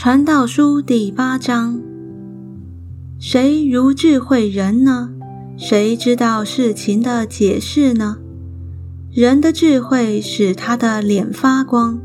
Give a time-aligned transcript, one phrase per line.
[0.00, 1.82] 传道书第八章：
[3.18, 5.10] 谁如智慧人呢？
[5.56, 8.18] 谁知道事情的解释呢？
[9.10, 11.98] 人的智慧使他的脸发光，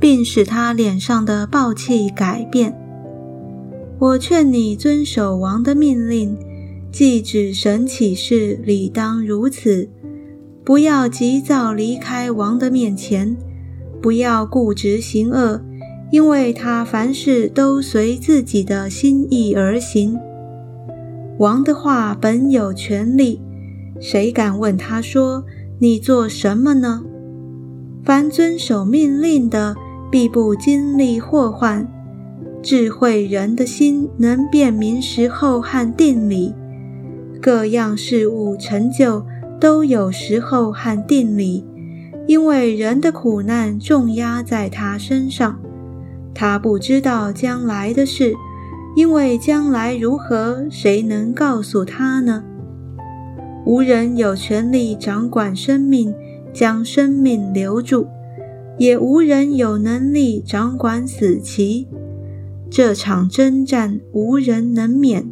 [0.00, 2.74] 并使他脸上的暴气改变。
[3.98, 6.38] 我劝你遵守王的命令，
[6.90, 9.90] 既指神启示，理当如此。
[10.64, 13.36] 不要急躁离开王的面前，
[14.00, 15.60] 不要固执行恶。
[16.10, 20.18] 因为他凡事都随自己的心意而行。
[21.38, 23.40] 王的话本有权利，
[24.00, 25.44] 谁敢问他说
[25.80, 27.02] ：“你做什么呢？”
[28.04, 29.74] 凡遵守命令的，
[30.10, 31.86] 必不经历祸患。
[32.62, 36.54] 智慧人的心能辨明时候和定理，
[37.42, 39.24] 各样事物成就
[39.60, 41.64] 都有时候和定理，
[42.26, 45.60] 因为人的苦难重压在他身上。
[46.38, 48.34] 他不知道将来的事，
[48.94, 52.44] 因为将来如何，谁能告诉他呢？
[53.64, 56.14] 无人有权利掌管生命，
[56.52, 58.06] 将生命留住，
[58.78, 61.88] 也无人有能力掌管死期。
[62.68, 65.26] 这场征战无人能免，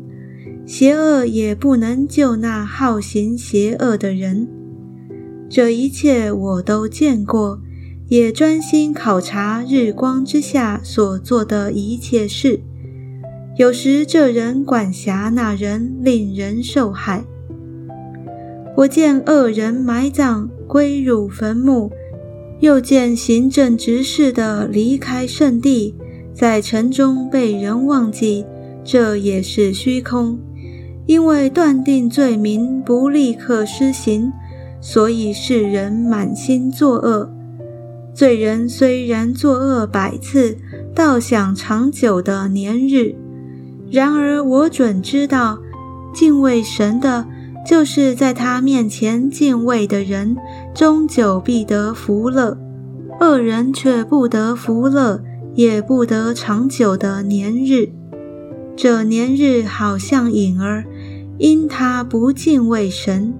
[0.64, 4.48] 邪恶也不能救那好行邪恶的人。
[5.50, 7.60] 这一切我都见过。
[8.14, 12.60] 也专心考察日光之下所做的一切事。
[13.56, 17.24] 有时这人管辖那人，令人受害。
[18.76, 21.90] 我见恶人埋葬，归入坟墓；
[22.60, 25.96] 又见行政执事的离开圣地，
[26.32, 28.44] 在城中被人忘记。
[28.84, 30.38] 这也是虚空，
[31.06, 34.30] 因为断定罪名不立刻施行，
[34.80, 37.28] 所以世人满心作恶。
[38.14, 40.56] 罪人虽然作恶百次，
[40.94, 43.12] 倒享长久的年日。
[43.90, 45.58] 然而我准知道，
[46.14, 47.26] 敬畏神的，
[47.66, 50.36] 就是在他面前敬畏的人，
[50.72, 52.56] 终久必得福乐；
[53.20, 55.20] 恶人却不得福乐，
[55.56, 57.88] 也不得长久的年日。
[58.76, 60.84] 这年日好像影儿，
[61.38, 63.34] 因他不敬畏神。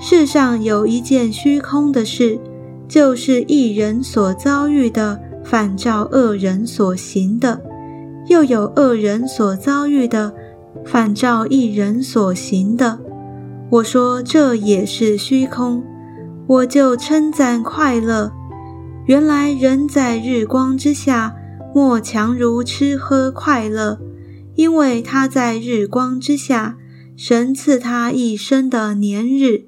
[0.00, 2.38] 世上有一件虚空的事。
[2.88, 7.60] 就是一人所遭遇的，反照恶人所行的；
[8.28, 10.32] 又有恶人所遭遇的，
[10.84, 12.98] 反照一人所行的。
[13.70, 15.82] 我说这也是虚空，
[16.46, 18.30] 我就称赞快乐。
[19.06, 21.34] 原来人在日光之下，
[21.74, 23.98] 莫强如吃喝快乐，
[24.54, 26.76] 因为他在日光之下，
[27.16, 29.66] 神赐他一生的年日，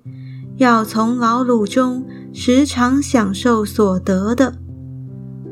[0.57, 2.05] 要从劳碌中。
[2.41, 4.55] 时常享受所得的，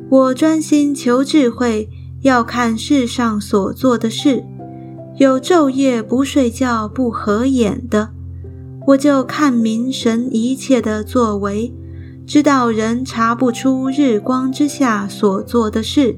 [0.09, 1.89] 我专心求智慧，
[2.23, 4.45] 要看世上所做的事。
[5.17, 8.11] 有昼夜不睡觉、不合眼的，
[8.87, 11.75] 我就看明神一切的作为，
[12.25, 16.17] 知道人查不出日光之下所做的事，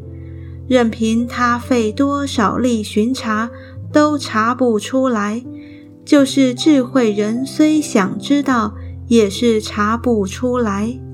[0.69, 3.49] 任凭他费多少力巡查，
[3.91, 5.43] 都查不出来。
[6.05, 8.75] 就是智慧人虽想知道。
[9.09, 11.08] 也是查不出来。